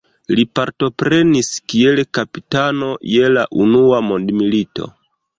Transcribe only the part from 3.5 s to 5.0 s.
unua mondmilito.